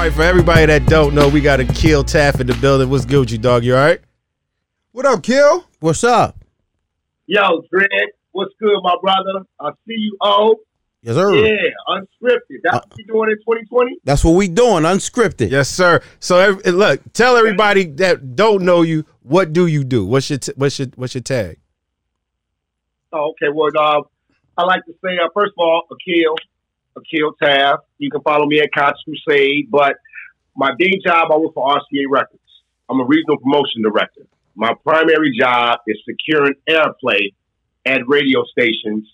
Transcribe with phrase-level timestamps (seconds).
[0.00, 2.88] right, for everybody that don't know, we got a Kill Taft in the building.
[2.88, 3.64] What's good with you, dog?
[3.64, 4.00] You all right?
[4.92, 5.66] What up, Kill?
[5.80, 6.38] What's up?
[7.26, 7.88] Yo, Greg,
[8.32, 9.44] what's good, my brother?
[9.60, 10.16] I see you.
[10.22, 10.56] Oh,
[11.02, 11.34] Yes, sir.
[11.34, 11.52] yeah,
[11.88, 12.58] unscripted.
[12.62, 13.98] That's what you doing in 2020?
[14.04, 15.50] That's what we doing, unscripted.
[15.50, 16.00] Yes, sir.
[16.18, 20.04] So ev- look, tell everybody that don't know you, what do you do?
[20.06, 21.58] What's your t- what's your what's your tag?
[23.12, 23.50] Oh, okay.
[23.52, 24.02] Well, uh,
[24.58, 26.34] I like to say, uh, first of all, Akil,
[27.00, 27.84] Akil Taft.
[27.98, 29.70] You can follow me at Conscious Crusade.
[29.70, 29.96] But
[30.56, 32.40] my day job, I work for RCA Records.
[32.88, 34.26] I'm a regional promotion director.
[34.56, 37.32] My primary job is securing airplay
[37.86, 39.06] at radio stations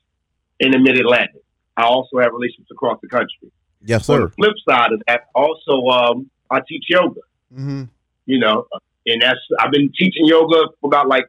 [0.61, 1.43] in the Mid Atlantic.
[1.77, 3.53] I also have relationships across the country.
[3.85, 4.27] Yes, On sir.
[4.27, 7.21] the flip side of that, also um, I teach yoga.
[7.53, 7.85] Mm-hmm.
[8.25, 8.67] You know,
[9.07, 11.27] and that's I've been teaching yoga for about like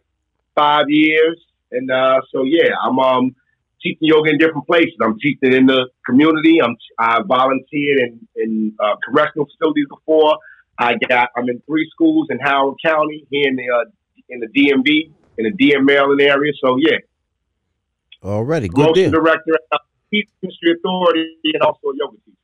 [0.56, 1.40] five years,
[1.72, 3.36] and uh, so yeah, I'm um,
[3.88, 4.94] teaching yoga in different places.
[5.02, 6.62] I'm teaching in the community.
[6.62, 10.38] I'm I volunteered in in uh, correctional facilities before.
[10.80, 13.86] I got I'm in three schools in Howard County here in the uh,
[14.30, 16.52] in the DMV in the DM Maryland area.
[16.64, 16.98] So yeah,
[18.24, 18.68] Already.
[18.68, 19.12] Good deal.
[19.12, 19.82] director at
[20.12, 22.38] Peace History Authority and also a yoga teacher.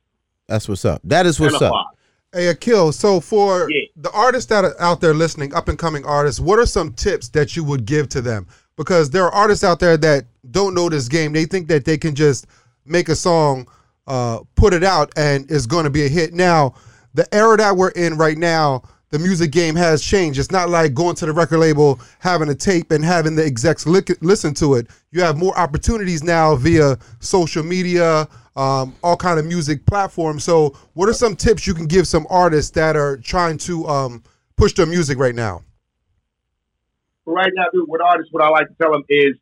[0.46, 1.00] That's what's up.
[1.04, 1.86] That is what's and a up.
[2.32, 2.92] Hey, Akil.
[2.92, 3.86] So for Yeah.
[3.96, 7.28] the artists that are out there listening, up and coming artists, what are some tips
[7.30, 8.46] that you would give to them?
[8.76, 11.32] Because there are artists out there that don't know this game.
[11.32, 12.46] They think that they can just
[12.84, 13.68] make a song,
[14.06, 16.34] uh, put it out, and it's going to be a hit.
[16.34, 16.74] Now,
[17.14, 20.40] the era that we're in right now, the music game has changed.
[20.40, 23.86] It's not like going to the record label, having a tape, and having the execs
[23.86, 24.88] lick, listen to it.
[25.12, 30.42] You have more opportunities now via social media, um, all kind of music platforms.
[30.42, 34.24] So, what are some tips you can give some artists that are trying to um,
[34.56, 35.62] push their music right now?
[37.32, 39.34] Right now, dude, with artists, what I like to tell them is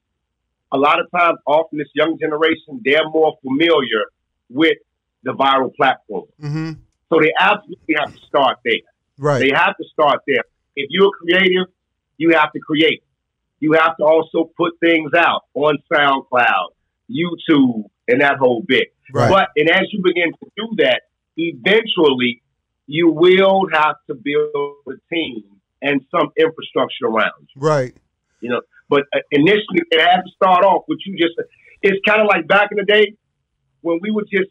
[0.72, 4.04] a lot of times, often this young generation, they're more familiar
[4.48, 4.78] with
[5.22, 6.26] the viral platform.
[6.40, 6.72] Mm-hmm.
[7.10, 8.74] So they absolutely have to start there.
[9.18, 9.38] Right.
[9.38, 10.44] They have to start there.
[10.74, 11.66] If you're creative,
[12.16, 13.02] you have to create.
[13.60, 16.70] You have to also put things out on SoundCloud,
[17.10, 18.94] YouTube, and that whole bit.
[19.12, 19.30] Right.
[19.30, 21.02] But and as you begin to do that,
[21.36, 22.42] eventually
[22.86, 25.44] you will have to build a team
[25.82, 27.60] and some infrastructure around you.
[27.60, 27.94] right.
[28.40, 31.34] You know, but uh, initially it had to start off with you just.
[31.82, 33.14] It's kind of like back in the day
[33.82, 34.50] when we would just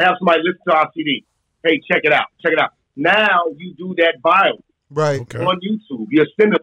[0.00, 1.24] have somebody listen to our CD.
[1.64, 2.70] Hey, check it out, check it out.
[2.96, 5.20] Now you do that viral Right.
[5.20, 5.38] Okay.
[5.38, 6.06] on YouTube.
[6.10, 6.58] You're sending.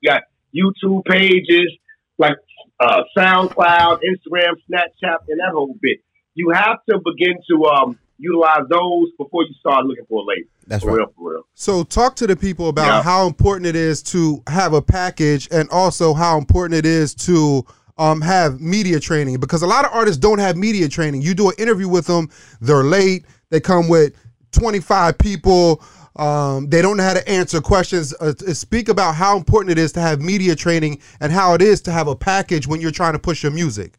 [0.00, 0.22] You got
[0.54, 1.72] YouTube pages
[2.18, 2.36] like
[2.80, 5.98] uh, SoundCloud, Instagram, Snapchat, and that whole bit.
[6.34, 10.48] You have to begin to um, utilize those before you start looking for a label.
[10.66, 10.96] That's for right.
[10.98, 11.42] real, for real.
[11.54, 13.02] So talk to the people about Yeah.
[13.02, 17.64] how important it is to have a package and also how important it is to
[17.98, 21.22] um, have media training because a lot of artists don't have media training.
[21.22, 22.28] You do an interview with them,
[22.60, 24.14] they're late, they come with
[24.52, 25.82] 25 people,
[26.16, 28.14] um, they don't know how to answer questions.
[28.20, 31.62] Uh, to speak about how important it is to have media training and how it
[31.62, 33.98] is to have a package when you're trying to push your music.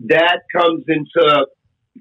[0.00, 1.46] That comes into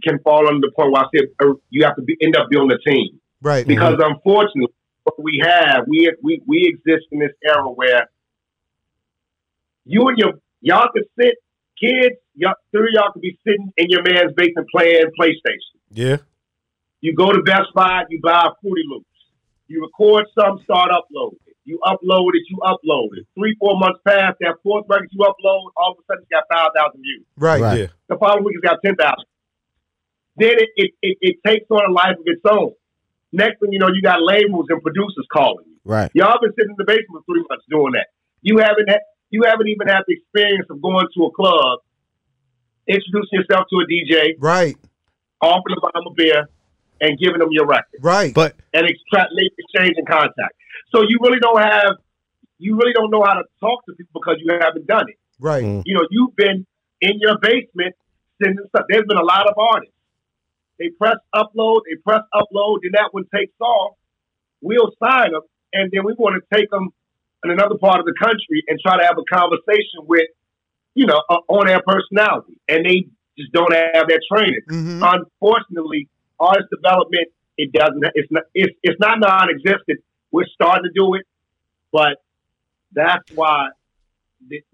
[0.03, 2.49] can fall under the point where I said uh, you have to be, end up
[2.49, 3.19] building a team.
[3.41, 3.67] Right.
[3.67, 8.09] because unfortunately, what we have, we we we exist in this era where
[9.85, 11.35] you and your y'all could sit,
[11.79, 15.77] kids, y'all, three of y'all could be sitting in your man's basement playing PlayStation.
[15.91, 16.17] Yeah.
[17.01, 19.05] You go to Best Buy, you buy Fruity Loops.
[19.67, 21.55] You record some, start upload it.
[21.65, 23.27] You upload it, you upload it.
[23.35, 26.73] Three, four months pass, that fourth record you upload, all of a sudden you got
[26.73, 27.25] 5,000 views.
[27.37, 27.61] right.
[27.61, 27.79] Right.
[27.81, 27.87] Yeah.
[28.09, 28.97] The following week it's got 10,000.
[30.37, 32.73] Then it, it, it, it takes on a life of its own.
[33.31, 35.77] Next thing you know, you got labels and producers calling you.
[35.83, 36.11] Right.
[36.13, 38.07] Y'all been sitting in the basement for three months doing that.
[38.41, 38.99] You haven't had,
[39.29, 41.79] you haven't even had the experience of going to a club,
[42.87, 44.77] introducing yourself to a DJ, Right.
[45.41, 46.49] offering to buy them a beer,
[46.99, 48.33] and giving them your record Right.
[48.33, 50.55] But and extract exchange and contact.
[50.91, 51.97] So you really don't have,
[52.57, 55.17] you really don't know how to talk to people because you haven't done it.
[55.39, 55.63] right.
[55.63, 55.83] Mm.
[55.85, 56.65] You know, you've been
[57.01, 57.93] in your basement
[58.41, 58.85] sending stuff.
[58.89, 59.93] There's been a lot of artists.
[60.79, 63.95] They press upload, they press upload, then that one takes off.
[64.61, 65.41] We'll sign them,
[65.73, 66.89] and then we want to take them
[67.43, 70.27] in another part of the country and try to have a conversation with,
[70.95, 73.07] you know, uh, on their personality, and they
[73.37, 74.61] just don't have that training.
[74.67, 76.09] hmm Unfortunately,
[76.39, 78.03] artist development it doesn't.
[78.13, 78.43] It's not.
[78.53, 79.99] It's, it's not non-existent.
[80.31, 81.25] We're starting to do it,
[81.91, 82.21] but
[82.93, 83.69] that's why.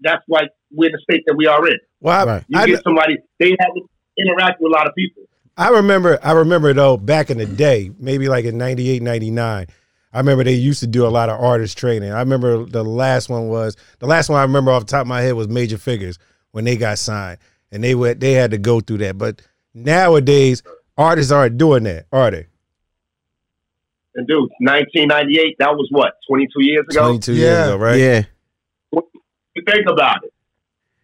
[0.00, 1.78] That's why we're in the state that we are in.
[2.04, 2.44] I, Right.
[2.48, 5.22] You I, get somebody they haven't interacted with a lot of people.
[5.56, 9.66] I remember I remember though back in the day, maybe like in 98, 99,
[10.12, 12.12] I remember they used to do a lot of artist training.
[12.12, 15.06] I remember the last one was the last one I remember off the top of
[15.06, 16.18] my head was Major Figgas
[16.52, 17.38] when they got signed.
[17.70, 19.18] And they went they had to go through that.
[19.18, 19.42] But
[19.74, 20.62] nowadays
[20.96, 22.46] artists aren't doing that, are they?
[24.16, 27.06] And dude, 1998, that was what, 22 years ago?
[27.08, 27.40] 22 Yeah.
[27.40, 27.98] years ago, right?
[27.98, 28.22] Yeah,
[28.92, 30.32] You think about it.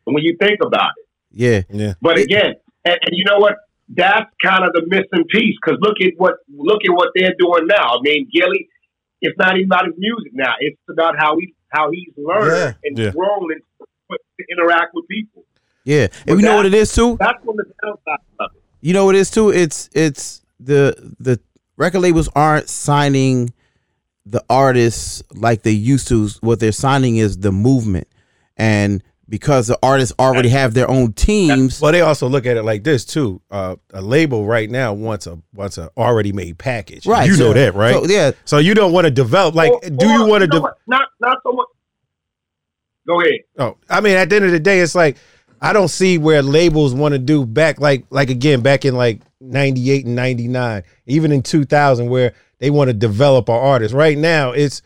[0.07, 1.63] And when you think about it, yeah.
[1.71, 1.95] Yeah.
[2.01, 2.55] but again,
[2.85, 3.57] and, and you know what?
[3.93, 7.67] That's kind of the missing piece because look at what look at what they're doing
[7.67, 7.99] now.
[7.99, 8.69] I mean, Gillie,
[9.21, 10.55] it's not even about his music now.
[10.61, 13.11] It's about how he how he's learned and Yeah.
[13.11, 13.63] grown and
[14.11, 15.45] to interact with people.
[15.85, 17.17] Yeah, But and you know what it is too.
[17.19, 18.63] That's one of the downside of it.
[18.81, 19.51] You know what it is too.
[19.51, 21.41] It's it's the the
[21.77, 23.53] record labels aren't signing
[24.27, 26.29] the artists like they used to.
[26.43, 28.07] What they're signing is the movement,
[28.57, 31.81] and because the artists already have their own teams.
[31.81, 33.41] Well, they also look at it like this too.
[33.51, 37.07] Uh, a label right now wants a wants a already made package.
[37.07, 37.95] Right, You know that, right?
[37.95, 40.49] So, yeah, So you don't want to develop like Or- do or, you want to
[40.49, 41.67] know de- not not so much
[43.07, 43.41] Go ahead.
[43.59, 45.17] Oh, I mean, at the end of the day, it's like
[45.63, 49.23] I don't see where labels want to do back like like again back in like
[49.41, 53.95] '98 and '99, even in 2000, where they want to develop our artists.
[53.95, 54.83] Right now, it's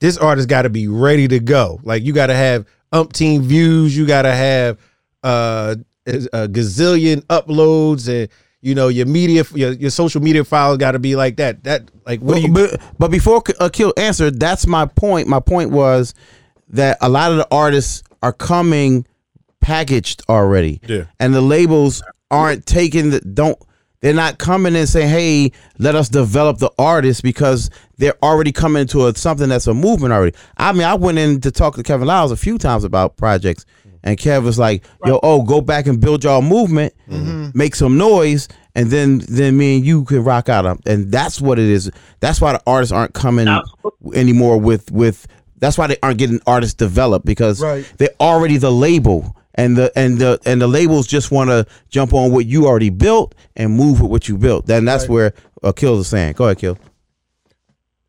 [0.00, 1.80] this artist got to be ready to go.
[1.84, 4.78] Like you got to have umpteen views, you got to have
[5.22, 5.76] uh,
[6.06, 8.28] a gazillion uploads, and
[8.60, 11.64] you know your media, your, your social media file got to be like that.
[11.64, 12.52] That like what do you?
[12.52, 15.28] but, but before Akil answered, that's my point.
[15.28, 16.14] My point was
[16.68, 19.06] that a lot of the artists are coming
[19.60, 20.80] packaged already.
[20.86, 21.04] Yeah.
[21.20, 23.58] And the labels aren't taking the don't
[24.00, 28.86] they're not coming and saying, "Hey, let us develop the artist," because they're already coming
[28.88, 30.36] to a, something that's a movement already.
[30.56, 33.64] I mean, I went in to talk to Kevin Liles a few times about projects,
[34.04, 37.28] and Kev was like, "Yo, oh, go back and build y'all movement, mm-hmm.
[37.28, 37.58] Mm-hmm.
[37.58, 41.58] make some noise, and then then me and you can rock out." And that's what
[41.58, 41.90] it is.
[42.20, 44.18] That's why the artists aren't coming Absolutely.
[44.20, 45.26] anymore with with.
[45.60, 47.84] That's why they aren't getting artists developed because Right.
[47.98, 52.14] they're already the label and the and the and the labels just want to jump
[52.14, 54.66] on what you already built and move with what you built.
[54.66, 55.10] Then that's Right.
[55.10, 55.32] where
[55.62, 56.32] uh, Kills is saying.
[56.34, 56.78] Go ahead, Kill.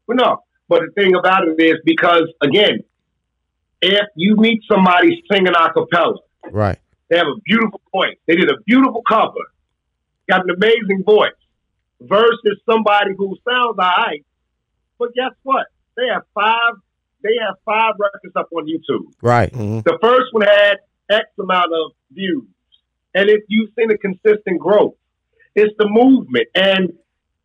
[0.07, 0.43] But no.
[0.67, 2.83] But the thing about it is because again,
[3.81, 6.15] if you meet somebody singing a cappella,
[6.51, 6.77] Right.
[7.09, 8.15] they have a beautiful voice.
[8.27, 9.43] They did a beautiful cover,
[10.29, 11.31] got an amazing voice,
[12.01, 14.23] versus somebody who sounds alright.
[14.99, 15.65] But guess what?
[15.97, 16.73] They have five.
[17.23, 19.11] They have five records up on YouTube.
[19.21, 19.51] Right.
[19.51, 19.83] Mhm.
[19.83, 20.77] The first one had
[21.09, 22.47] X amount of views.
[23.15, 24.95] And if you've seen a consistent growth,
[25.55, 26.47] it's the movement.
[26.55, 26.93] And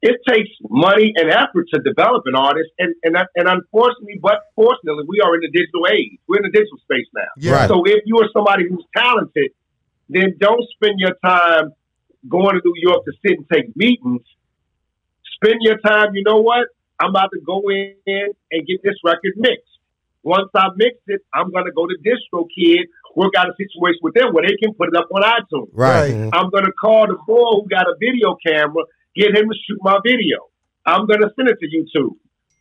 [0.02, 2.68] it takes money and effort to develop an artist.
[2.78, 6.18] And, and, and unfortunately, but fortunately, we are in the digital age.
[6.28, 7.30] We're in the digital space now.
[7.38, 7.66] Yeah.
[7.66, 9.52] So if you are somebody who's talented,
[10.10, 11.72] then don't spend your time
[12.28, 14.20] going to New York to sit and take meetings.
[15.36, 16.68] Spend your time, you know what?
[17.00, 17.94] I'm about to go in
[18.52, 19.64] and get this record mixed.
[20.22, 22.84] Once I mix it, I'm going to go to DistroKid,
[23.16, 25.68] work out a situation with them where they can put it up on iTunes.
[25.72, 26.12] Right.
[26.12, 26.30] Mhm.
[26.32, 28.84] I'm going to call the boy who got a video camera,
[29.16, 30.38] get him to shoot my video.
[30.86, 32.16] I'm going to send it to YouTube.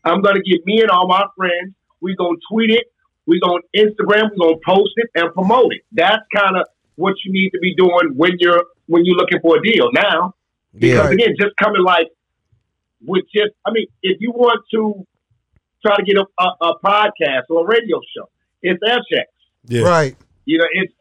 [0.06, 1.74] I'm going to get me and all my friends.
[2.02, 2.86] We're going to tweet it.
[3.26, 4.30] We're going to Instagram.
[4.32, 5.82] We're going to post it and promote it.
[5.92, 6.66] That's kind of
[6.96, 10.36] what you need to be doing when you're when you're looking for a deal now.
[10.74, 11.12] Because Yeah.
[11.12, 12.08] again, just coming like
[13.06, 15.06] with just, I mean, if you want to
[15.86, 18.30] try to get a, a, a podcast or a radio show,
[18.62, 19.32] it's air checks.
[19.68, 19.82] Yeah.
[19.84, 20.16] Right.
[20.46, 20.94] You know, it's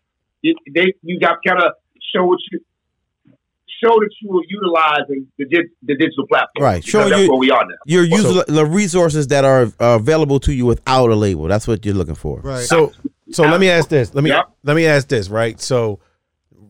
[0.43, 1.73] it, they you got kind of
[2.15, 2.61] show what you
[3.83, 6.63] show that you are utilizing the dig, the digital platform.
[6.65, 6.85] Right.
[6.85, 7.75] Show that's you- where we are now.
[7.87, 11.45] You're using So- the resources that are uh, available to you without a label.
[11.49, 12.41] That's what you're looking for.
[12.41, 12.65] Right.
[12.65, 12.93] So
[13.33, 14.15] so let me ask this.
[14.15, 14.45] Let me Yep.
[14.65, 15.61] let me ask this, right?
[15.61, 16.01] So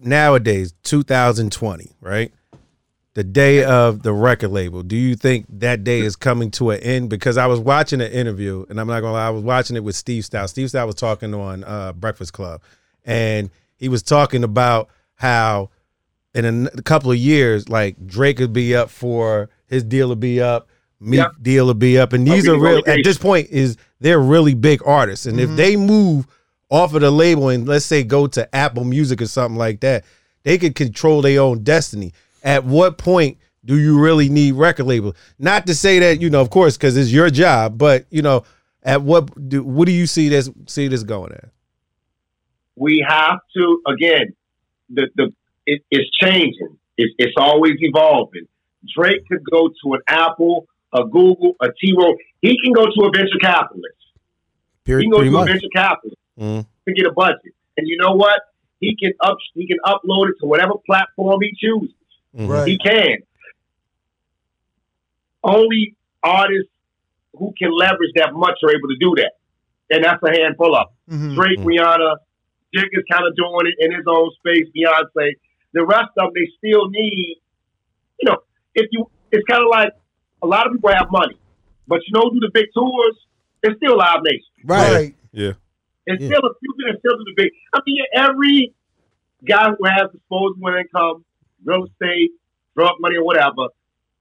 [0.01, 2.33] nowadays, 2020, right?
[3.15, 4.83] The day of the record label.
[4.83, 7.11] Do you think that day is coming to an end?
[7.11, 9.85] Because I was watching an interview, and I'm not gonna lie, I was watching it
[9.85, 10.49] with Steve Stoute.
[10.49, 12.63] Steve Stoute was talking on uh, Breakfast Club,
[13.05, 15.69] and he was talking about how
[16.35, 20.41] in a, couple of years, like Drake would be up for his deal will be
[20.41, 21.33] up, Meek Yep.
[21.43, 22.83] deal will be up, and these are real.
[22.87, 26.27] At this point, is they're really big artists, and if they move
[26.71, 30.05] off of the label and let's say go to Apple Music or something like that,
[30.43, 32.13] they could control their own destiny.
[32.43, 35.15] At what point do you really need record label?
[35.39, 38.45] Not to say that you know, of course, because it's your job, but you know,
[38.83, 41.51] at what do what do you see this see this going at?
[42.77, 44.35] We have to again.
[44.91, 45.33] The the
[45.67, 46.77] it, it's changing.
[46.97, 48.47] It's it's always evolving.
[48.97, 52.15] Drake could go to an Apple, a Google, a T Row.
[52.41, 53.97] He can go to a venture capitalist.
[54.85, 56.19] He can go to a venture capitalist.
[56.41, 56.67] Mm.
[56.87, 57.55] to get a budget.
[57.77, 58.41] And you know what?
[58.81, 61.95] He can up he can upload it to whatever platform he chooses.
[62.37, 62.49] Mhm.
[62.49, 62.69] Right.
[62.69, 63.19] He can.
[65.45, 66.71] Only artists
[67.37, 69.33] who can leverage that much are able to do that.
[69.91, 71.19] And that's a handful of them.
[71.19, 71.35] Mhm.
[71.35, 72.17] Drake, Rihanna,
[72.73, 75.33] Dick is kind of doing it in his own space, Beyonce.
[75.73, 77.39] The rest of them, they still need
[78.21, 78.37] you know,
[78.77, 79.93] if you, it's kind of like
[80.43, 81.35] a lot of people have money,
[81.89, 83.17] but you know, do the big tours,
[83.65, 84.47] it's still Live Nation.
[84.65, 85.15] Right.
[85.33, 85.53] Yeah.
[86.07, 86.29] It's Yeah.
[86.29, 87.51] still a few can still do the big.
[87.75, 88.75] I mean, every
[89.45, 91.25] guy who has disposable income,
[91.65, 92.31] real estate,
[92.77, 93.69] drug money, or whatever,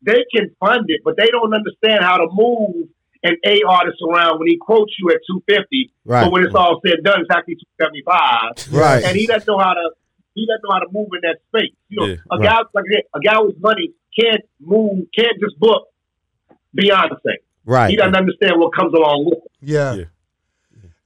[0.01, 2.87] they can fund it, but they don't understand how to move
[3.23, 6.23] an A artist around when he quotes you at two fifty, Right.
[6.23, 9.03] but when it's all said and done, it's actually two seventy five, Right.
[9.03, 9.91] and he doesn't know how to.
[10.33, 11.75] He doesn't know how to move in that space.
[11.89, 12.43] You know, Yeah, a right.
[12.49, 15.87] guy like a guy with money can't move, can't just book
[16.77, 17.17] Beyonce.
[17.65, 17.89] Right.
[17.89, 19.51] He doesn't understand what comes along with it.
[19.61, 19.93] Yeah.
[19.93, 20.03] Yeah.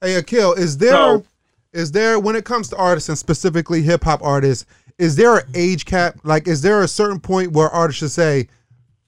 [0.00, 1.24] Hey, Akil, is there So-
[1.72, 4.64] is there when it comes to artists and specifically hip hop artists,
[4.98, 6.16] is there an age cap?
[6.24, 8.48] Like, is there a certain point where artists should say,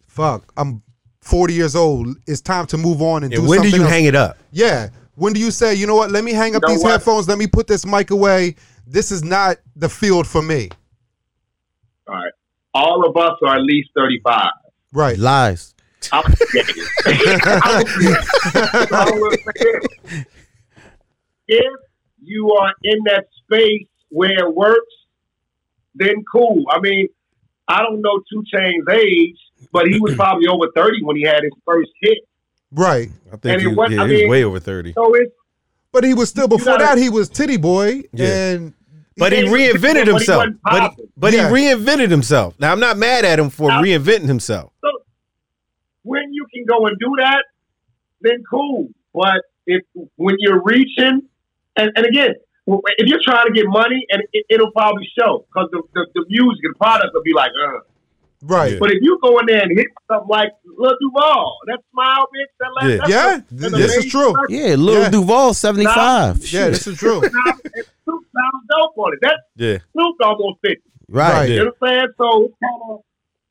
[0.07, 0.83] "Fuck, I'm
[1.21, 2.09] 40 years old.
[2.27, 4.15] It's time to move on and And do when do something you else." hang it
[4.15, 4.37] up?
[4.53, 4.89] Yeah.
[5.15, 6.11] When do you say, you know what?
[6.13, 6.93] Let me hang up You know these what?
[6.93, 7.27] headphones.
[7.29, 8.55] Let me put this mic away.
[8.87, 10.69] This is not the field for me.
[12.07, 12.33] All right,
[12.73, 14.51] all of us are at least thirty five.
[14.93, 15.19] Right.
[15.19, 15.75] Lies.
[16.13, 16.31] I'm I
[19.13, 20.25] will say this.
[21.49, 21.73] If
[22.23, 24.95] you are in that space where it works,
[25.99, 26.65] then cool.
[26.71, 27.09] I mean,
[27.69, 29.37] I don't know 2 Chainz' age,
[29.73, 32.19] but he was probably over 30 when he had his first hit.
[32.73, 33.09] Right.
[33.33, 34.93] I think And he, it was- yeah, I he was way over 30.
[34.95, 35.33] So it's
[35.93, 36.99] But he was still before gotta- that.
[36.99, 38.53] He was Tity Boi, Yeah.
[38.53, 38.75] and
[39.17, 40.45] But he Yeah, reinvented himself.
[40.63, 41.09] But he, popping.
[41.17, 41.49] but Yeah.
[41.49, 42.55] he reinvented himself.
[42.61, 44.73] Now I'm not mad at him for Now- reinventing himself.
[44.81, 44.91] so
[46.05, 47.43] when you can go and do that,
[48.21, 48.89] then cool.
[49.13, 49.83] But if
[50.17, 51.23] when you're reaching,
[51.77, 52.35] and, and again,
[52.99, 56.25] if you're trying to get money, and it, it'll probably show because the, the, the
[56.29, 57.83] music and product will be like, Ugh.
[58.43, 58.79] right.
[58.79, 62.53] But if you go in there and hit something like Lil Duval, that smile, bitch,
[62.61, 63.17] that last, Yeah.
[63.17, 64.33] Yeah, a- that's this is true.
[64.35, 64.51] record.
[64.51, 65.09] Yeah, Lil Yeah.
[65.11, 66.39] Duval, 75.
[66.39, 66.73] Yeah, Shit.
[66.73, 67.21] this is true.
[67.21, 67.53] Now,
[68.05, 69.19] Snoop sounds dope on it.
[69.23, 69.79] That's Yeah.
[69.93, 70.83] Snoop almost 50.
[71.11, 71.33] Right.
[71.33, 71.49] Right.
[71.49, 71.55] Yeah.
[71.55, 72.09] You know what I'm saying?
[72.19, 73.01] So it's kind of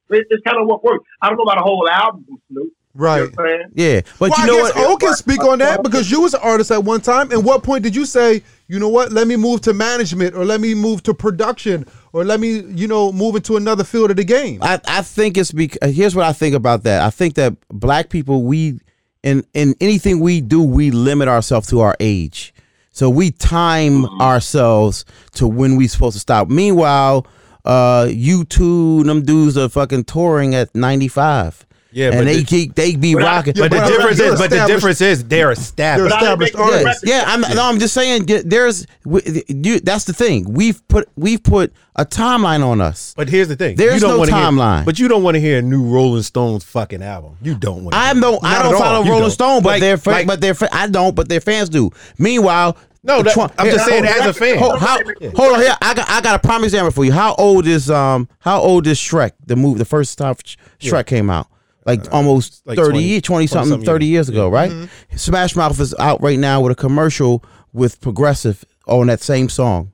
[0.09, 1.05] it's kind of what works.
[1.21, 2.71] I don't know about a whole album from Snoop.
[2.98, 3.18] Right.
[3.18, 3.72] You know what I'm saying?
[3.75, 4.01] Yeah.
[4.18, 4.88] But well, you know I guess what?
[4.88, 7.32] O can speak on that because you was an artist at one time.
[7.32, 10.44] And what point did you say, you know what, let me move to management or
[10.44, 14.18] let me move to production or let me, you know, move into another field of
[14.18, 14.63] the game?
[14.63, 17.04] I, I think it's because here's what I think about that.
[17.04, 18.80] I think that black people, we
[19.22, 22.51] in in anything we do, we limit ourselves to our age.
[22.92, 26.50] So we time ourselves to when we supposed to stop.
[26.50, 27.27] Meanwhile,
[27.63, 31.66] uh, you two, them dudes are fucking touring at 95.
[31.98, 33.54] Yeah, but and they the- keep they be But I- rocking.
[33.58, 36.10] But the difference is, but the difference is they're established.
[36.12, 37.04] They're established But artists.
[37.04, 38.27] Yeah, I'm, no, I'm just saying.
[38.46, 40.54] There's, we- you, that's the thing.
[40.54, 43.16] We've put, we've put a timeline on us.
[43.18, 44.86] But here's the thing: There's you don't no wanna hear- timeline.
[44.86, 47.38] but you don't want to hear a new Rolling Stones fucking album.
[47.42, 47.96] You don't want.
[47.96, 48.80] I don't, I don't at all.
[48.80, 49.32] follow Rolling don't.
[49.32, 51.89] Stone, but Like- their, fa- like- but their, fa- I don't, but their fans do.
[52.20, 54.60] Meanwhile, No, that- Trump- I'm just saying as a fan.
[54.60, 55.00] Hold, how,
[55.36, 55.75] hold on here.
[55.82, 57.12] I got, I got a prime example for you.
[57.12, 59.32] How old is, um, how old is Shrek?
[59.48, 61.48] The movie, the first time Sh- Shrek came out,
[61.88, 64.29] like almost Uh, like 30, 20 years, 20 something, 20 30 years years.
[64.29, 64.89] ago, right?
[65.15, 69.91] Smash Mouth is out right now with a commercial with Progressive on that same song.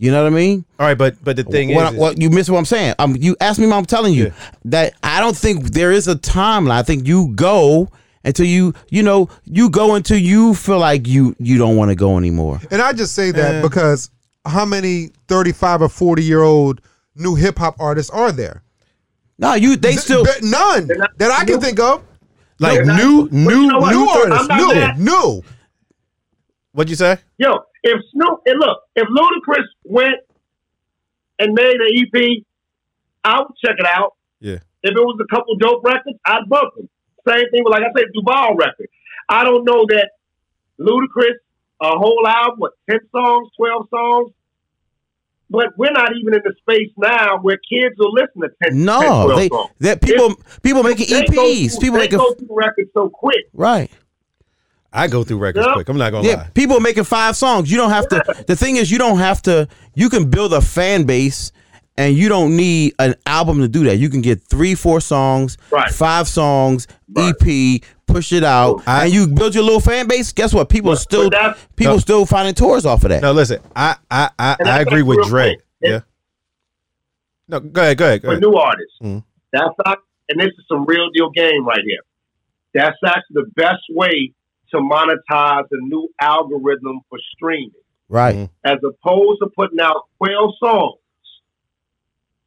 [0.00, 0.64] You know what I mean?
[0.78, 2.94] All right, but but the thing what, is, what you miss what I'm saying.
[3.00, 4.30] Um, you asked me, what I'm telling you Yeah.
[4.66, 6.70] that I don't think there is a timeline.
[6.70, 7.88] I think you go
[8.24, 11.96] until you, you know, you go until you feel like you you don't want to
[11.96, 12.60] go anymore.
[12.70, 14.10] And I just say that because
[14.44, 16.80] how many 35 or 40 year old
[17.16, 18.62] new hip hop artists are there?
[19.38, 22.02] No, you they Th- still th- none that I can think of.
[22.58, 23.92] like No, new, but new, you know what?
[23.92, 24.48] new I'm artists.
[24.48, 24.98] not New, mad.
[24.98, 25.42] new.
[26.72, 27.18] What'd you say?
[27.38, 30.16] Yo, if Snoop and look, if Ludacris went
[31.38, 32.42] and made an EP,
[33.24, 34.14] I would check it out.
[34.40, 34.58] Yeah.
[34.82, 36.88] If it was a couple dope records, I'd bump them.
[37.28, 38.88] Same thing with like I said, Duval record.
[39.28, 40.10] I don't know that
[40.80, 41.34] Ludacris,
[41.80, 44.32] a whole album, what, ten songs, twelve songs.
[45.50, 48.84] But we're not even in the space now where kids will listen to 10, 10
[48.84, 49.70] no 12 they songs.
[49.80, 53.08] that people people making They go EPs, through- people they making go through records so
[53.08, 53.46] quick.
[53.54, 53.90] right.
[54.92, 55.74] I go through records Yeah.
[55.74, 55.88] quick.
[55.90, 56.50] I'm not gonna Yeah, lie.
[56.54, 57.70] people are making five songs.
[57.70, 58.44] You don't have to.
[58.46, 59.68] The thing is, you don't have to.
[59.94, 61.52] You can build a fan base,
[61.98, 63.96] and you don't need an album to do that.
[63.96, 65.90] You can get three, four songs, Right.
[65.90, 67.34] five songs, Right.
[67.42, 70.32] EP, push it out, I- and you build your little fan base.
[70.32, 70.68] Guess what?
[70.70, 71.98] People are But- still but people No.
[71.98, 73.20] still finding tours off of that.
[73.22, 73.58] No, listen.
[73.76, 75.48] I I I, I agree with real Dre.
[75.56, 75.64] quick.
[75.82, 76.00] Yeah.
[77.48, 77.98] No, go ahead.
[77.98, 78.22] Go ahead.
[78.22, 78.96] Go for new artists.
[79.02, 79.24] Mhm.
[79.52, 82.00] That's not, and this is some real deal game right here.
[82.74, 84.32] That's actually the best way
[84.70, 87.70] to monetize a new algorithm for streaming,
[88.10, 88.36] Right.
[88.36, 88.50] Mhm.
[88.64, 90.98] as opposed to putting out twelve songs.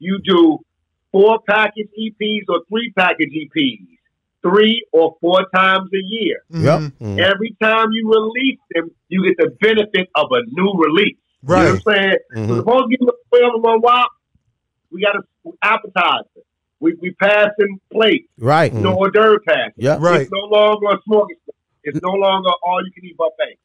[0.01, 0.59] You do
[1.11, 3.87] four package EPs or three package EPs,
[4.41, 6.37] three or four times a year.
[6.49, 6.79] Yep.
[6.79, 6.91] Mhm.
[6.99, 7.19] Mhm.
[7.19, 11.17] Every time you release them, you get the benefit of a new release.
[11.43, 11.65] You know Right.
[11.65, 12.17] what I'm saying?
[12.35, 12.47] Mhm.
[12.47, 14.09] So suppose give them 12 in one wop,
[14.91, 15.23] we got to
[15.61, 16.45] advertise it.
[16.79, 18.73] We we passing plates, Right.
[18.73, 19.71] no hors d'oeuvre pass.
[19.77, 19.97] Yeah.
[20.01, 20.21] Right.
[20.21, 21.55] It's no longer a smorgasbord.
[21.83, 23.57] It's no longer all you can eat buffet.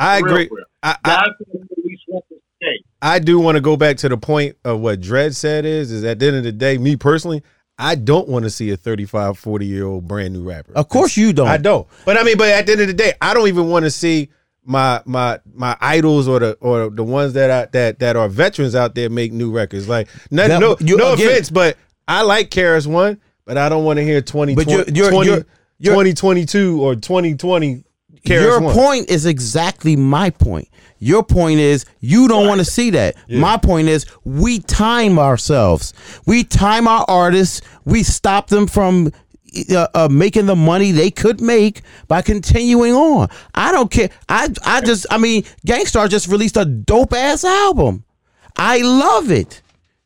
[0.00, 0.48] I Real, agree.
[0.50, 0.64] real.
[0.82, 1.26] I, I,
[2.60, 2.82] That's what we release one to stay.
[3.02, 6.04] I do want to go back to the point of what Dred said is is
[6.04, 7.42] at the end of the day, me personally,
[7.78, 10.72] I don't want to see a 35, 40 year old brand new rapper.
[10.74, 11.46] Of course you don't.
[11.48, 11.86] I don't.
[12.06, 13.90] But I mean, but at the end of the day, I don't even want to
[13.90, 14.30] see
[14.64, 18.74] my my my idols or the or the ones that I, that that are veterans
[18.74, 19.88] out there make new records.
[19.88, 21.76] Like no That- no, you- no again- offense, but
[22.08, 25.28] I like KRS-One, but I don't want to hear 20, But you're- 20, you're- 20
[25.30, 25.44] you're-
[25.78, 27.84] you're- 2022 or 2020
[28.26, 30.68] Karis Your point is exactly my point.
[30.98, 33.16] Your point is you don't want to see that.
[33.28, 35.92] My point is we time ourselves.
[36.26, 37.60] We time our artists.
[37.84, 39.12] We stop them from
[39.70, 43.28] uh, uh, making the money they could make by continuing on.
[43.54, 44.10] I don't care.
[44.28, 48.04] I I just I mean, Gang Starr just released a dope ass album.
[48.56, 49.62] I love it.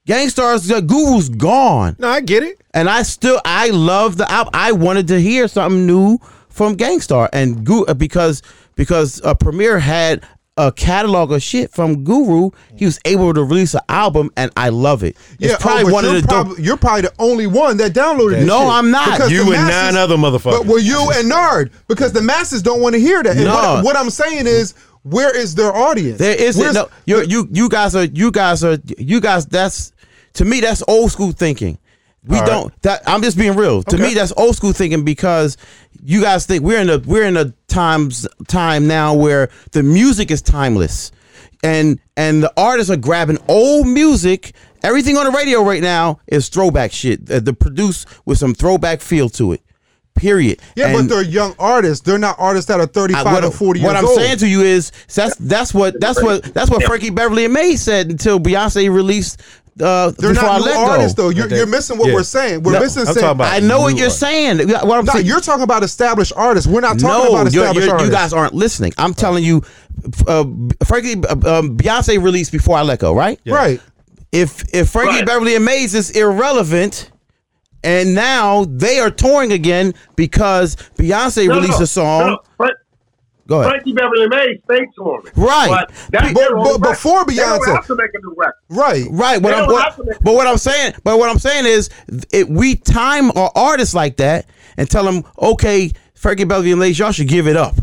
[0.07, 1.97] Gang Starr's the Guru's gone.
[1.99, 2.61] No, I get it.
[2.75, 4.51] And I still I love the album.
[4.55, 6.19] I wanted to hear something new
[6.51, 8.43] from Gang Starr and Gu- uh, because
[8.77, 10.23] because uh, Premier had
[10.57, 12.51] a catalog of shit from Guru.
[12.77, 15.17] He was able to release an album, and I love it.
[15.39, 16.47] It's Yeah, probably oh, but one of you're the dope.
[16.47, 18.69] probably, you're probably the only one that downloaded this No, shit.
[18.69, 19.13] I'm not.
[19.13, 20.59] Because You and masses- nine other motherfuckers.
[20.59, 21.71] But were you and Nard?
[21.89, 23.37] Because the masses don't want to hear that.
[23.37, 23.55] And No.
[23.55, 26.19] what, what I'm saying is, where is their audience?
[26.19, 26.91] There isn't no.
[27.07, 29.47] You you you guys are you guys are you guys.
[29.47, 29.93] That's
[30.35, 31.79] to me that's old school thinking.
[32.27, 32.49] We All right.
[32.51, 32.83] don't.
[32.83, 33.83] That I'm just being real.
[33.85, 35.57] To me, that's old school thinking because
[36.03, 40.31] you guys think we're in a we're in a times time now where the music
[40.31, 41.13] is timeless,
[41.63, 44.53] and and the artists are grabbing old music.
[44.83, 47.31] Everything on the radio right now is throwback shit.
[47.31, 49.63] Uh, the produce with some throwback feel to it.
[50.15, 50.61] Period.
[50.75, 52.05] Yeah, And- but they're young artists.
[52.05, 54.17] They're not artists that are 35 I- what, to 40 what I'm old.
[54.19, 57.81] saying to you is that's that's what that's what that's what Frankie Beverly and Maze
[57.81, 59.41] said until Beyonce released
[59.81, 61.23] uh they're not I new let artists, go.
[61.25, 61.29] though.
[61.31, 62.15] You're, But you're missing what yeah.
[62.15, 62.63] we're saying.
[62.63, 63.31] We're No, missing I'm saying.
[63.31, 64.21] about- I know what you're artists.
[64.21, 64.59] saying.
[64.69, 66.67] What I'm No, saying, you're talking about established artists.
[66.69, 68.07] We're not talking no, about you're- established you're- artists.
[68.07, 68.93] you guys aren't listening.
[68.99, 69.63] I'm telling you,
[70.27, 70.45] uh,
[70.85, 73.39] Frankie, uh, um, Beyonce released before I let go, right?
[73.47, 73.81] Right.
[74.33, 75.27] If if Frankie Right.
[75.27, 77.11] Beverly and Maze is irrelevant,
[77.83, 82.27] and now they are touring again because Beyonce No, released no, a song.
[82.27, 82.75] no, Frank-
[83.51, 83.73] Go ahead.
[83.73, 85.27] Frankie Beverly Maze stay touring.
[85.37, 85.69] Right.
[85.69, 86.83] But, that's But- but record.
[86.83, 88.55] before They don't Beyonce- have to make a new record.
[88.71, 89.05] Right.
[89.11, 89.43] Right.
[89.43, 91.67] What They I'm, don't what, to make- but what I'm saying, but what I'm saying
[91.67, 91.91] is,
[92.33, 94.47] it, we time our artists like that
[94.79, 97.75] and tell them, okay, Frankie Beverly and Maze, y'all should give it up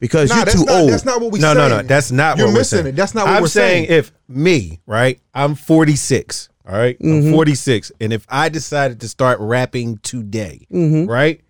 [0.00, 0.90] because Nah, you're too not, old.
[0.90, 1.68] That's not what we no, saying.
[1.68, 1.82] no, no.
[1.82, 2.86] That's not You're what we're missing saying.
[2.88, 2.96] it.
[2.96, 3.86] That's not what I'm we're saying.
[3.88, 3.98] saying.
[3.98, 6.48] If me, right, I'm 46.
[6.66, 6.98] All right?
[6.98, 7.26] Mm-hmm.
[7.28, 11.10] I'm 46, and if I decided to start rapping today, Mm-hmm.
[11.10, 11.42] right,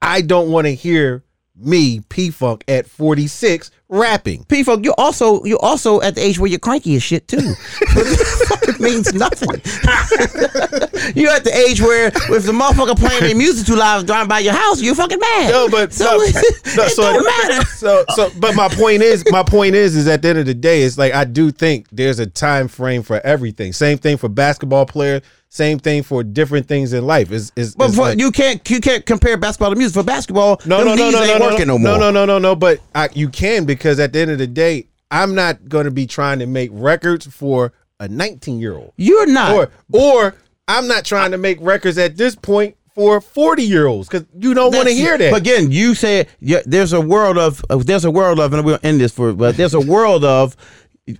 [0.00, 1.24] I don't want to hear
[1.64, 4.44] me P Funk at 46 rapping.
[4.44, 7.36] P folk, you're also you're also at the age where you're cranky as shit too.
[7.80, 9.50] it means nothing.
[11.14, 14.38] you're at the age where if the motherfucker playing their music too loud driving by
[14.40, 15.50] your house, you're fucking mad.
[15.50, 16.34] No, but so no, it,
[16.76, 17.64] no, it so- don't matter.
[17.66, 20.54] So, so, but my point is, my point is, is at the end of the
[20.54, 23.72] day, it's like I do think there's a time frame for everything.
[23.72, 25.22] Same thing for basketball players.
[25.48, 27.30] Same thing for different things in life.
[27.30, 29.94] Is is But for, like- you can't you can't compare basketball to music.
[29.94, 32.56] For basketball, No, them no, no, knees no, no, no, no, no, no, no, no.
[32.56, 35.90] But I, you can because at the end of the day, I'm not going to
[35.90, 39.54] be trying to make records for a 19 year old, You're not.
[39.54, 40.34] or or
[40.66, 44.54] I'm not trying to make records at this point for 40 year olds because you
[44.54, 45.30] don't want to hear that.
[45.30, 48.64] But again, you said yeah, there's a world of uh, there's a world of, and
[48.64, 50.56] we'll end this for, but there's a world of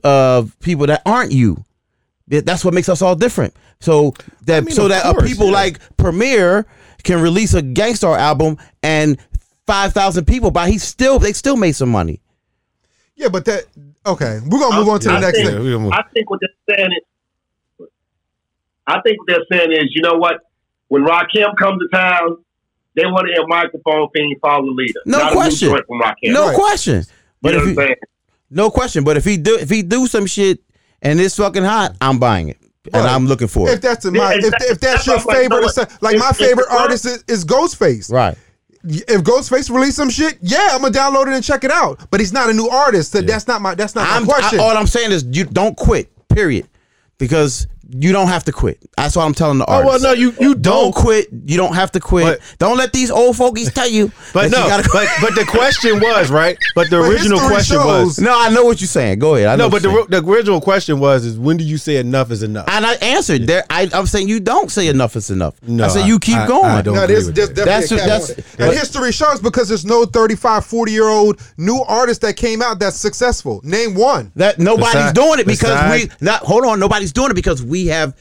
[0.02, 1.64] of people that aren't you.
[2.28, 3.54] That's what makes us all different.
[3.80, 4.14] So
[4.46, 5.52] that mean, so that course, people yeah.
[5.52, 6.66] like Premier
[7.02, 9.18] can release a Gang Starr album and
[9.66, 10.70] five thousand people buy.
[10.70, 12.20] He still they still made some money.
[13.16, 13.64] Yeah, but that
[14.06, 14.40] okay.
[14.46, 15.62] We're gonna move on to the I next think, thing.
[15.84, 15.90] we.
[15.90, 17.86] I think what they're saying is,
[18.86, 20.40] I think what they're saying is, you know what?
[20.88, 22.38] When Rakim comes to town,
[22.96, 25.00] they want to hear microphone thing follow the leader.
[25.06, 25.68] No not question.
[25.68, 26.32] A new joint from Rakim.
[26.32, 26.56] No Right.
[26.56, 27.04] question.
[27.40, 27.96] But you know if what he, saying?
[28.50, 29.04] no question.
[29.04, 30.60] But if he do if he do some shit
[31.00, 32.58] and it's fucking hot, I'm buying it
[32.92, 33.82] and I'm looking for If it.
[33.82, 34.66] that's my, Yeah, if, exactly.
[34.68, 36.18] if that's That's your what like, favorite, you know it's like what?
[36.18, 38.12] my favorite artist is, is Ghostface.
[38.12, 38.36] Right.
[38.84, 42.00] If Ghostface release some shit, yeah, I'm gonna download it and check it out.
[42.10, 43.12] But he's not a new artist.
[43.12, 43.74] That That's not my.
[43.74, 44.60] That's not I'm, my question.
[44.60, 46.10] I, all I'm saying is you don't quit.
[46.28, 46.68] Period.
[47.18, 48.78] Because you don't have to quit.
[48.96, 50.94] That's what I'm telling the oh well, no, you you Don't don't.
[50.94, 51.28] quit.
[51.46, 52.24] You don't have to quit.
[52.40, 54.10] But- don't let these old fogies tell you.
[54.32, 56.56] But that you no, gotta- but but the question was right.
[56.74, 59.18] But the But original question shows- was no, I know what you're saying.
[59.18, 59.48] Go ahead.
[59.48, 59.70] I know no.
[59.70, 62.68] But the the original question was is when do you say enough is enough?
[62.68, 63.64] and I answered there.
[63.68, 65.54] I, I'm saying you don't say enough is enough.
[65.62, 66.64] No, I said you keep I- I- going.
[66.64, 67.64] I don't no, there's, there's that.
[67.66, 71.08] definitely That's- a cap that's- And but- history shows because there's no 35, 40 year
[71.08, 73.60] old new artist that came out that's successful.
[73.64, 74.32] Name one.
[74.36, 76.26] That nobody's Besides- doing it because besides- we.
[76.26, 78.16] Not, hold on, nobody's doing it because we have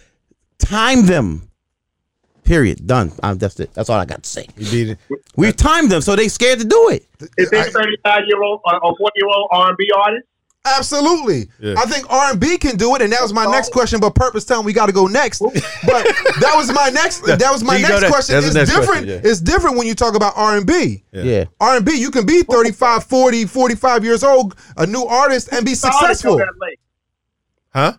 [0.59, 1.49] timed them.
[2.43, 2.85] Period.
[2.87, 3.11] Done.
[3.23, 3.73] Um, that's it.
[3.73, 4.47] That's all I got to say.
[4.57, 4.97] You beat it.
[5.37, 7.05] We've timed them, so they scared to do it.
[7.37, 10.27] Is there 35 year old or 40 year old R&B artist?
[10.63, 11.47] Absolutely.
[11.59, 11.73] Yeah.
[11.77, 13.99] I think R and B can do it, and that was my next question.
[13.99, 15.39] But purpose telling we got to go next.
[15.39, 17.21] But that was my next.
[17.25, 18.09] That was my You next there.
[18.11, 18.35] question.
[18.35, 18.87] That's It's next different.
[19.05, 19.31] question, yeah.
[19.31, 21.03] It's different when you talk about R and B.
[21.11, 21.23] Yeah.
[21.23, 21.45] Yeah.
[21.59, 25.65] R and B, you can be 35, 40, 45 years old, a new artist, and
[25.65, 26.39] be successful.
[27.73, 27.93] Huh?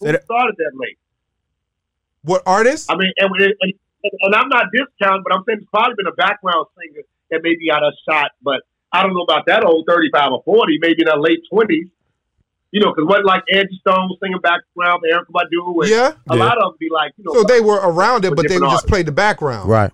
[0.00, 0.98] Who Say that- started that late?
[2.22, 2.90] What artist?
[2.90, 3.72] I mean, and, and, and,
[4.20, 7.68] and I'm not discounting, but I'm saying it's probably been a background singer that maybe
[7.68, 11.06] got a shot, but I don't know about that old 35 or 40, maybe in
[11.06, 11.90] their late 20s.
[12.70, 16.12] You know, because what like Angie Stone was singing background, Erykah Badu, and Yeah.
[16.30, 16.44] a Yeah.
[16.44, 18.64] lot of them be like, you know, So they were around it, but they would
[18.64, 19.68] different just play the background.
[19.68, 19.92] Right.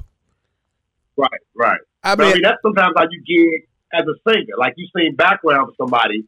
[1.16, 1.80] right, right.
[2.04, 4.54] I But I mean, mean, that's sometimes how you gig as a singer.
[4.56, 6.24] Like you sing background for somebody,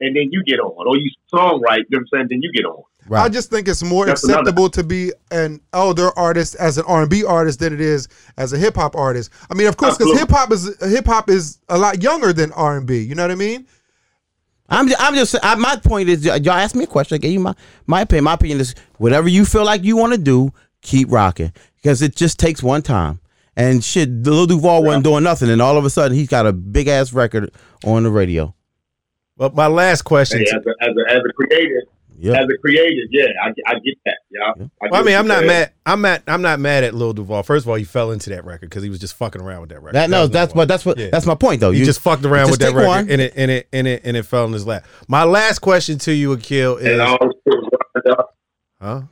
[0.00, 2.26] and then you get on, or you songwrite, you know what I'm saying?
[2.28, 2.84] Then you get on.
[3.12, 6.84] I just think it's more That's another- acceptable to be an elder artist as an
[6.86, 9.30] R and B artist than it is as a hip hop artist.
[9.50, 12.52] I mean, of course, because hip hop is hip hop is a lot younger than
[12.52, 12.98] R and B.
[13.00, 13.66] You know what I mean?
[14.68, 17.14] I'm just, I'm just I, my point is y'all asked me a question.
[17.14, 17.54] I gave you my
[17.86, 18.24] my opinion.
[18.24, 22.16] My opinion is whatever you feel like you want to do, keep rocking because it
[22.16, 23.20] just takes one time.
[23.54, 26.52] And shit, Lil Duval wasn't doing nothing, and all of a sudden he's got a
[26.52, 27.52] big ass record
[27.84, 28.54] on the radio.
[29.36, 30.40] but my last question.
[30.40, 31.84] Hey, as, a, as, a, as a creator,
[32.18, 32.32] Yeah.
[32.40, 34.16] as a creator, yeah, I, I get that.
[34.30, 34.66] Yeah, Yeah.
[34.82, 35.72] I, Well, I mean, I'm not mad.
[35.84, 36.22] I'm mad.
[36.26, 37.42] I'm not mad at Lil Duval.
[37.42, 39.70] First of all, he fell into that record because he was just fucking around with
[39.70, 39.94] that record.
[39.96, 41.10] That no, was that's number what that's what Yeah.
[41.10, 41.70] that's my point though.
[41.72, 43.10] He You just fucked around just with that record, one.
[43.10, 44.84] and it and it and it and it fell in his lap.
[45.08, 47.18] My last question to you, Akil, is all
[48.80, 49.02] huh?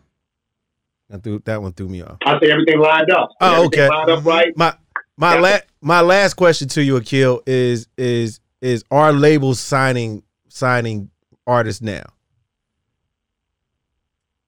[1.12, 2.16] I threw that one threw me off.
[2.24, 3.30] I say everything lined up.
[3.40, 3.88] Oh, everything okay.
[3.88, 4.52] Lined up right.
[4.56, 4.74] My
[5.16, 5.40] my Yeah.
[5.40, 11.10] la- my last question to you, Akil, is is is our labels signing signing
[11.46, 12.04] artists now?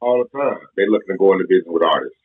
[0.00, 0.58] All the time.
[0.76, 2.16] They're looking to go into business with artists.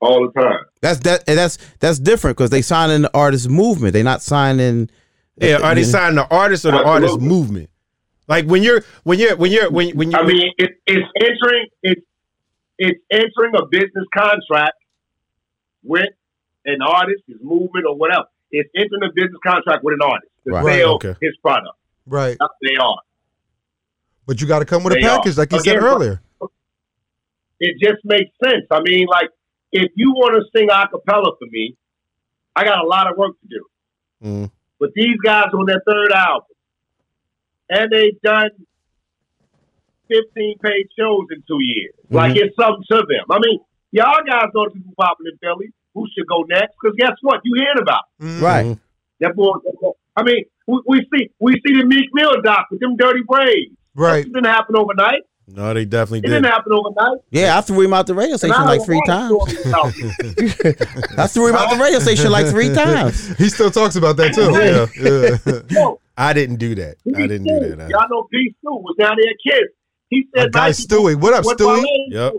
[0.00, 0.58] All the time.
[0.82, 3.94] that's that and that's that's different because they signing the artist movement.
[3.94, 4.90] They're not signing.
[5.36, 7.70] Yeah, are they you know, signing the artist or the artist movement?
[8.28, 11.66] Like when you're when you're when you're when when you I mean, it, it's entering
[11.82, 12.00] it's
[12.78, 14.74] it's entering a business contract
[15.82, 16.08] with
[16.66, 18.24] an artist, his movement, or whatever.
[18.50, 20.80] It's entering a business contract with an artist to Right.
[20.80, 21.14] sell Okay.
[21.20, 21.76] his product.
[22.06, 22.36] Right.
[22.38, 22.98] That's what they are.
[24.26, 25.16] But you got to come with a They are.
[25.18, 26.20] package, like you said earlier.
[27.60, 28.66] It just makes sense.
[28.70, 29.30] I mean, like
[29.72, 31.76] if you want to sing a cappella for me,
[32.56, 33.66] I got a lot of work to do.
[34.24, 34.50] Mm.
[34.78, 36.46] But these guys on their third album,
[37.70, 38.50] and they've done
[40.08, 41.94] 15 page shows in two years.
[42.10, 43.26] Like it's something to them.
[43.30, 45.72] I mean, y'all guys know the people popping in Philly.
[45.94, 46.74] Who should go next?
[46.80, 47.40] Because guess what?
[47.44, 48.24] You hearing about it.
[48.24, 48.42] Mhm.
[48.42, 48.78] Right.
[49.20, 49.52] that boy.
[49.64, 52.96] that boy- I mean, we, we see we see the Meek Mill doc with them
[52.96, 53.74] dirty braids.
[53.94, 54.26] Right.
[54.26, 55.22] It didn't happen overnight.
[55.46, 56.28] No, they definitely It did.
[56.30, 57.18] didn't happen overnight.
[57.30, 59.28] Yeah, I threw him out the radio station like three times.
[59.30, 61.18] stories about it.
[61.18, 63.36] I threw him out the radio station like three times.
[63.36, 64.50] He still talks about that too.
[64.52, 65.60] Yeah.
[65.70, 65.80] Yeah.
[65.80, 66.96] Yo, I didn't do that.
[67.14, 67.80] I didn't do that.
[67.86, 68.54] I- Y'all know B.
[68.58, 69.72] Stu was down there at Kids.
[70.10, 71.82] He said "Guy Stewie, What up, What Stewie?
[71.82, 72.32] Wale Yep.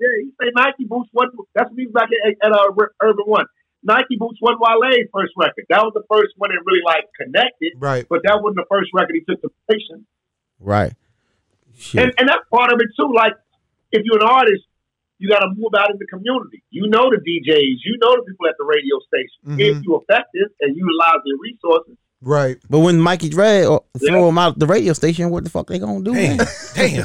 [0.00, 1.28] Yeah, he said Nike boots one.
[1.54, 2.70] That's what he was back at, at uh,
[3.02, 3.44] Urban One.
[3.82, 5.64] Nike boots one Wale's first record.
[5.68, 8.06] That was the first one that really like connected, Right.
[8.08, 10.06] but that wasn't the first record he took to station.
[10.58, 10.92] Right.
[11.80, 12.02] Shit.
[12.04, 13.10] And and that's part of it too.
[13.14, 13.32] Like
[13.90, 14.62] if you're an artist,
[15.18, 16.62] you got to move out in the community.
[16.70, 19.56] You know the DJs, you know the people at the radio station.
[19.56, 19.58] Mhm.
[19.58, 22.58] If you're effective and utilize their resources, Right.
[22.68, 25.78] But when Mikey Dre or throw him out the radio station, what the fuck they
[25.78, 26.12] gonna do?
[26.12, 26.46] Damn, man?
[26.74, 27.04] damn,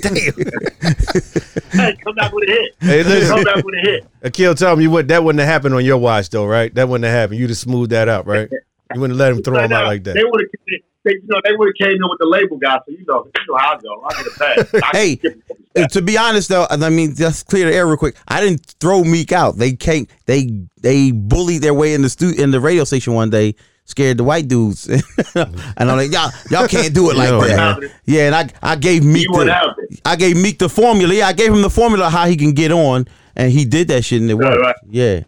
[0.00, 0.32] damn.
[1.72, 2.74] hey, come back with a hit.
[2.80, 3.34] Hey, listen.
[3.36, 4.06] Come back with a hit.
[4.22, 6.74] Akil, tell me what that wouldn't have happened on your watch though, right?
[6.74, 7.40] That wouldn't have happened.
[7.40, 8.48] You'd have smoothed that out, right?
[8.94, 10.14] You wouldn't let him throw him out like that.
[10.14, 10.28] They that.
[10.30, 12.76] would have, they, you know, they would have came in with the label guy.
[12.78, 14.04] So you know, you know how I go.
[14.04, 14.92] I get a pass.
[14.92, 15.92] Hey, give them some Uh, respect.
[15.94, 18.16] to be honest though, I mean, just clear the air real quick.
[18.28, 19.56] I didn't throw Meek out.
[19.58, 23.30] They came, they they bullied their way in the stu- in the radio station one
[23.30, 24.88] day, scared the white dudes,
[25.34, 27.80] and I'm like, y'all y'all can't do it like Yo, that.
[27.80, 27.90] man.
[28.06, 29.98] Yeah, and I I gave Meek the.
[30.04, 31.12] I gave Meek the formula.
[31.14, 34.04] Yeah, I gave him the formula how he can get on, and he did that
[34.04, 34.60] shit and it worked.
[34.60, 34.76] right.
[34.88, 35.20] Yeah,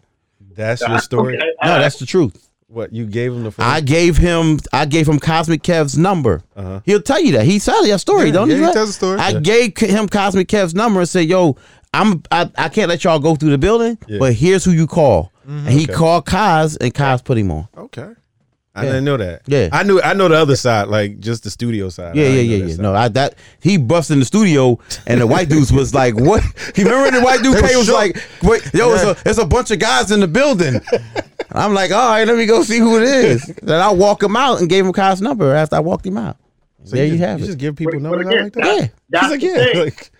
[0.55, 1.37] That's your story.
[1.37, 2.46] Okay, no, that's the truth.
[2.69, 3.65] What you gave him the phone?
[3.65, 6.43] I gave him I gave him Cosmic Kev's number.
[6.55, 6.81] Uh-huh.
[6.83, 7.45] He'll tell you that.
[7.45, 8.65] He tells that story, Yeah, don't yeah, he?
[8.65, 9.19] he tells the story.
[9.19, 11.55] I gave him Cosmic Kev's number and said, "Yo,
[11.93, 14.19] I'm I, I can't let y'all go through the building, Yeah.
[14.19, 15.93] but here's who you call." And he Okay.
[15.93, 17.69] called Kaz, and Kaz put him on.
[17.77, 18.09] okay.
[18.75, 18.89] I Yeah.
[18.89, 19.41] didn't know that.
[19.47, 19.69] Yeah.
[19.71, 22.15] I knew I know the other side, like just the studio side.
[22.17, 22.71] Yeah, yeah, yeah, yeah.
[22.75, 22.79] side.
[22.81, 24.77] No, I that he bust in the studio,
[25.07, 26.43] and the white dudes was like, "What?"
[26.75, 27.95] You remember the white dude They was was shook.
[27.95, 30.81] like, "Wait, yo, it's a it's a bunch of guys in the building."
[31.51, 34.35] I'm like, "All right, let me go see who it is." Then I walk him
[34.35, 36.37] out and gave him Kaz's number after I walked him out.
[36.83, 37.47] So there you, just, have you it.
[37.47, 38.65] just give people numbers again, out like that.
[38.65, 39.83] Yeah, That's He's like, the yeah, thing.
[39.85, 40.11] like,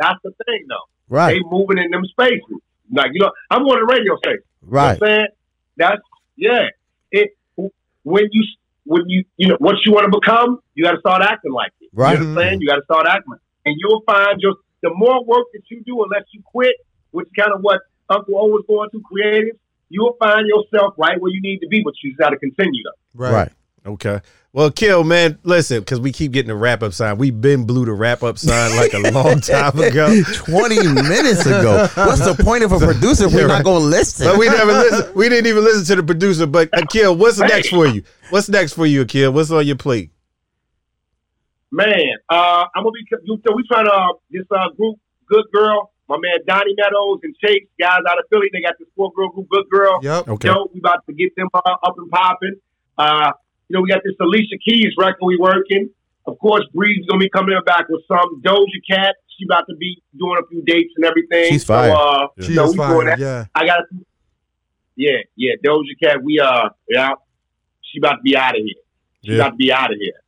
[0.00, 0.76] That's the thing, though.
[1.08, 1.32] right.
[1.34, 2.60] They moving in them spaces.
[2.92, 4.42] Like you know, I'm on the radio station.
[4.62, 4.94] Right.
[4.94, 5.26] You know what I'm saying?
[5.76, 6.02] That's
[6.36, 6.62] yeah.
[7.10, 7.30] It
[8.04, 8.44] when you
[8.84, 11.72] when you you know what you want to become, you got to start acting like
[11.80, 11.90] it.
[11.92, 12.18] Right.
[12.18, 12.60] You know what I'm saying?
[12.60, 16.02] You got to start acting, and you'll find your the more work that you do,
[16.04, 16.76] unless you quit,
[17.10, 19.56] which kind of what Uncle O was going through, creative.
[19.94, 22.82] You'll find yourself right where you need to be, but you just got to continue
[22.82, 23.22] though.
[23.22, 23.32] Right.
[23.32, 23.52] Right.
[23.86, 24.20] Okay.
[24.52, 27.18] Well, Kill, man, listen, because we keep getting the wrap up sign.
[27.18, 30.22] We've been blew the wrap up sign like a long time ago.
[30.32, 31.88] 20 minutes ago.
[31.94, 34.26] What's the point of a producer if we're not going to listen?
[34.26, 35.12] But we never listen.
[35.14, 36.46] We didn't even listen to the producer.
[36.46, 38.04] But Akil, what's next for you?
[38.30, 39.32] What's next for you, Akil?
[39.32, 40.10] What's on your plate?
[41.72, 41.88] Man,
[42.30, 43.04] uh, I'm gonna be.
[43.24, 44.96] You, so we trying to uh, this uh, group,
[45.28, 45.90] Good Girl.
[46.08, 48.48] My man Donnie Meadows and Chase, guys out of Philly.
[48.52, 49.98] They got this four girl group, Good Girl.
[50.02, 50.28] Yep.
[50.28, 50.48] Okay.
[50.48, 52.56] Yo, we about to get them uh, up and popping.
[52.98, 53.32] Uh,
[53.68, 55.88] you know, we got this Alicia Keys record we working.
[56.26, 59.14] Of course, Bree's gonna be coming back with some Doja Cat.
[59.38, 61.52] She about to be doing a few dates and everything.
[61.52, 61.92] She's So, fire.
[61.92, 62.44] uh, Yeah.
[62.44, 63.18] She you know, is we fire.
[63.18, 63.44] Yeah.
[63.54, 63.80] I got.
[64.96, 66.22] Yeah, yeah, Doja Cat.
[66.22, 67.10] We uh, yeah,
[67.80, 68.74] she about to be out of here.
[69.24, 69.36] She Yeah.
[69.38, 70.20] about to be out of here.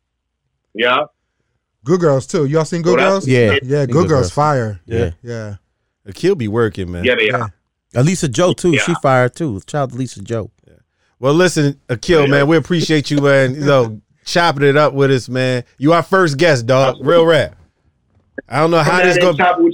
[0.74, 1.04] Yeah.
[1.84, 2.46] Good girls too.
[2.46, 3.28] Y'all seen Good Well, Girls?
[3.28, 3.52] yeah.
[3.62, 3.86] Yeah.
[3.86, 4.32] Good Good Girls Girls.
[4.32, 4.80] fire.
[4.86, 5.10] Yeah.
[5.22, 5.56] Yeah.
[6.06, 7.04] Akil be working, man.
[7.04, 7.36] Yeah, they Yeah.
[7.42, 7.52] are.
[7.94, 8.72] Elisa Joe, too.
[8.72, 8.80] Yeah.
[8.82, 9.60] She fired, too.
[9.66, 10.50] Child Elisa Joe.
[10.66, 10.74] Yeah.
[11.18, 13.54] Well, listen, Akil, man, we appreciate you, man.
[13.54, 15.64] You know, chopping it up with us, man.
[15.78, 16.96] You our first guest, dog.
[17.00, 17.56] Real rap.
[18.48, 19.36] I don't know how Come this down going.
[19.38, 19.72] there and chop with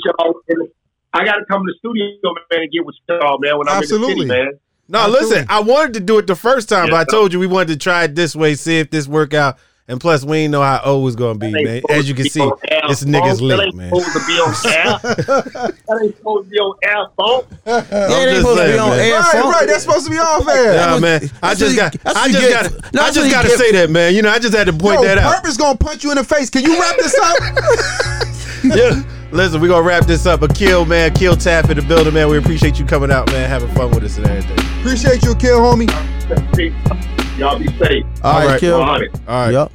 [0.59, 0.67] y'all.
[1.15, 2.07] I got to come to the studio,
[2.51, 3.59] man, and get with y'all, man.
[3.59, 4.23] When I'm Absolutely.
[4.23, 4.53] in the city, man.
[4.89, 5.29] No, Absolutely.
[5.31, 7.05] listen, I wanted to do it the first time, but I Yeah.
[7.05, 9.59] told you we wanted to try it this way, see if this work out.
[9.93, 11.83] And plus, we ain't know how O was gonna be, That man.
[11.91, 12.57] As you can see, on
[12.89, 13.91] this nigga's lit, ain't man.
[13.91, 14.99] supposed to be on air.
[15.03, 17.55] that ain't supposed to be on air, folks.
[17.67, 19.21] Yeah, I'm they supposed to be on air.
[19.21, 19.53] Right, phone.
[19.53, 19.67] right.
[19.67, 20.73] That's supposed to be off air.
[20.73, 21.31] Yeah, man.
[21.43, 24.15] I just got, I just got, I just got to say that, man.
[24.15, 25.37] You know, I just had to point Yo, that out.
[25.37, 26.49] Purpose gonna punch you in the face.
[26.49, 27.37] Can you wrap this up?
[28.75, 29.03] yeah.
[29.33, 30.43] Listen, we're gonna wrap this up.
[30.43, 32.29] Akil, man, Kill Tap in the building, man.
[32.29, 34.59] We appreciate you coming out, man, having fun with us and everything.
[34.81, 35.89] Appreciate you, kill homie.
[37.39, 38.05] Y'all be safe.
[38.23, 38.61] All right, right.
[38.61, 38.79] kill.
[38.79, 39.21] 100.
[39.27, 39.53] All right.
[39.53, 39.73] Yep.